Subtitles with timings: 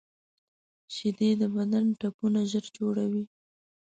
[0.95, 3.25] شیدې د بدن ټپونه ژر جوړوي